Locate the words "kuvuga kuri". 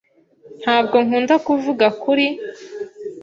1.45-2.25